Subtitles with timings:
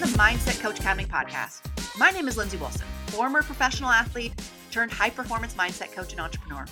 [0.00, 1.60] Mindset Coach Academy podcast.
[1.98, 4.32] My name is Lindsey Wilson, former professional athlete
[4.70, 6.64] turned high performance mindset coach and entrepreneur.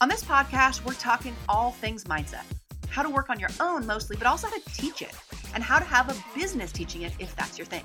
[0.00, 2.44] On this podcast, we're talking all things mindset
[2.88, 5.14] how to work on your own mostly, but also how to teach it
[5.54, 7.84] and how to have a business teaching it if that's your thing.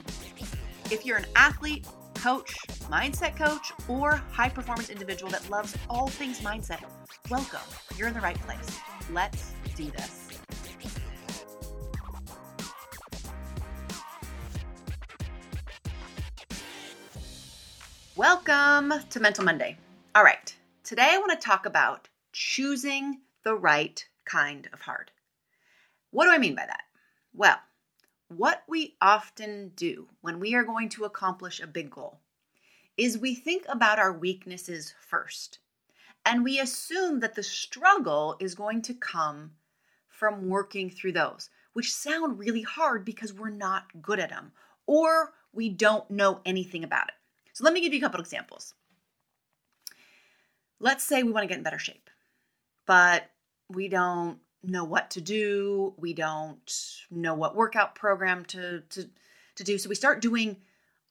[0.91, 2.55] If you're an athlete, coach,
[2.89, 6.83] mindset coach, or high performance individual that loves all things mindset,
[7.29, 7.59] welcome.
[7.97, 8.79] You're in the right place.
[9.11, 10.24] Let's do this.
[18.17, 19.77] Welcome to Mental Monday.
[20.15, 20.55] All right,
[20.85, 25.11] today I want to talk about choosing the right kind of hard.
[26.11, 26.83] What do I mean by that?
[27.33, 27.57] Well,
[28.29, 32.21] what we often do when we are going to accomplish a big goal
[32.95, 35.59] is we think about our weaknesses first.
[36.25, 39.51] And we assume that the struggle is going to come
[40.07, 44.53] from working through those, which sound really hard because we're not good at them
[44.87, 47.15] or we don't know anything about it.
[47.55, 48.73] So let me give you a couple examples.
[50.81, 52.09] Let's say we want to get in better shape,
[52.85, 53.31] but
[53.69, 55.93] we don't know what to do.
[55.97, 59.09] We don't know what workout program to, to,
[59.55, 59.77] to do.
[59.77, 60.57] So we start doing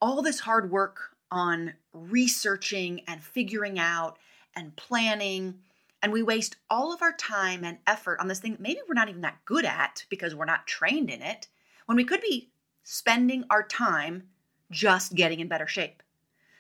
[0.03, 4.19] all this hard work on researching and figuring out
[4.55, 5.61] and planning.
[6.03, 8.93] And we waste all of our time and effort on this thing that maybe we're
[8.93, 11.49] not even that good at because we're not trained in it,
[11.87, 12.51] when we could be
[12.83, 14.25] spending our time
[14.71, 16.03] just getting in better shape.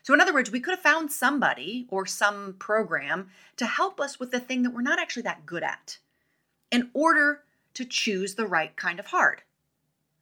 [0.04, 4.20] So, in other words, we could have found somebody or some program to help us
[4.20, 5.96] with the thing that we're not actually that good at
[6.70, 7.40] in order
[7.72, 9.42] to choose the right kind of hard.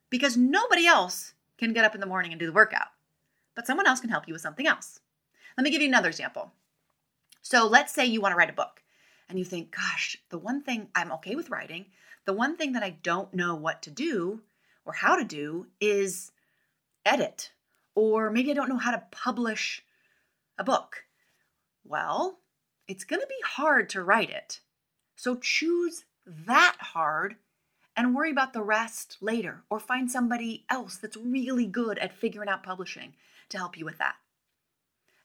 [0.09, 2.89] Because nobody else can get up in the morning and do the workout,
[3.57, 5.01] but someone else can help you with something else.
[5.59, 6.53] Let me give you another example.
[7.43, 8.85] So, let's say you want to write a book
[9.29, 11.87] and you think, gosh, the one thing I'm okay with writing,
[12.25, 14.43] the one thing that I don't know what to do
[14.85, 16.31] or how to do is
[17.05, 17.51] edit
[17.95, 19.83] or maybe I don't know how to publish
[20.59, 21.05] a book.
[21.85, 22.39] Well,
[22.89, 24.61] it's going to be hard to write it.
[25.17, 27.37] So choose that hard
[27.97, 32.49] and worry about the rest later, or find somebody else that's really good at figuring
[32.49, 33.13] out publishing
[33.51, 34.15] to help you with that.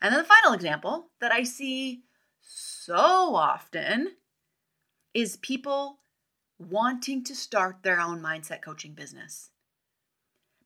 [0.02, 2.04] And then the final example that I see
[2.42, 2.96] so
[3.36, 4.12] often
[5.14, 6.00] is people
[6.60, 9.52] wanting to start their own mindset coaching business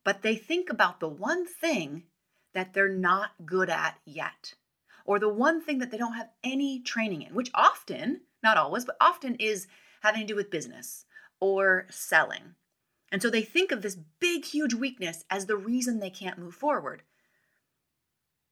[0.04, 2.04] but they think about the one thing
[2.54, 4.56] that they're not good at yet,
[5.06, 8.86] or the one thing that they don't have any training in, which often, not always,
[8.86, 9.68] but often is
[10.02, 11.06] having to do with business
[11.40, 12.56] or selling.
[13.12, 16.56] And so they think of this big, huge weakness as the reason they can't move
[16.56, 17.04] forward.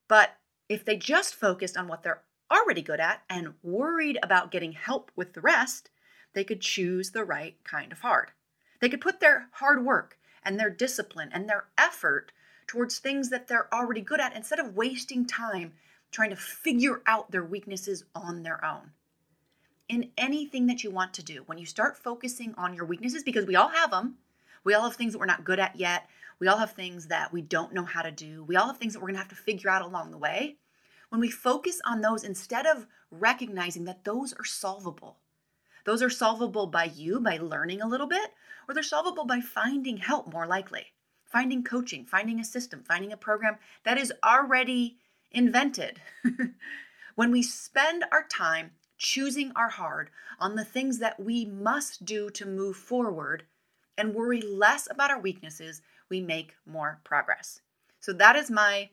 [0.08, 0.32] But
[0.68, 5.12] if they just focused on what they're already good at and worried about getting help
[5.16, 5.90] with the rest,
[6.34, 8.32] they could choose the right kind of hard.
[8.82, 12.32] They could put their hard work and their discipline and their effort
[12.68, 15.74] towards things that they're already good at instead of wasting time
[16.12, 18.92] trying to figure out their weaknesses on their own.
[19.88, 23.46] In anything that you want to do, when you start focusing on your weaknesses, because
[23.46, 24.18] we all have them,
[24.64, 26.08] we all have things that we're not good at yet,
[26.40, 28.94] we all have things that we don't know how to do, we all have things
[28.94, 30.58] that we're gonna have to figure out along the way.
[31.10, 35.18] When we focus on those instead of recognizing that those are solvable,
[35.90, 38.30] those are solvable by you by learning a little bit,
[38.68, 40.86] or they're solvable by finding help more likely.
[41.26, 44.98] Finding coaching, finding a system, finding a program that is already
[45.32, 46.00] invented.
[47.16, 52.30] when we spend our time choosing our hard on the things that we must do
[52.30, 53.46] to move forward
[53.98, 57.62] and worry less about our weaknesses, we make more progress.
[58.00, 58.90] So that is my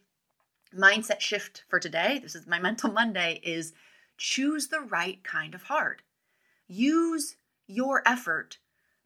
[0.74, 2.20] mindset shift for today.
[2.22, 3.74] This is my mental Monday is
[4.16, 6.00] choose the right kind of hard.
[6.68, 8.58] Use your effort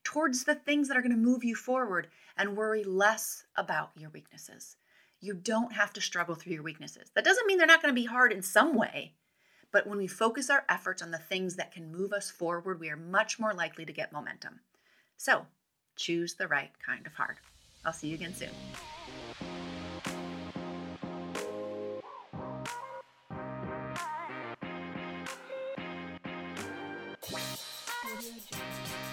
[0.03, 4.11] towards the things that are going to move you forward and worry less about your
[4.11, 4.77] weaknesses.
[5.21, 7.11] You don't have to struggle through your weaknesses.
[7.15, 9.13] That doesn't mean they're not going to be hard in some way,
[9.73, 12.89] but when we focus our efforts on the things that can move us forward, we
[12.89, 14.61] are much more likely to get momentum.
[15.19, 15.47] So,
[15.97, 17.37] choose the right kind of hard.
[17.85, 18.51] I'll see you again soon.
[28.23, 29.10] you do.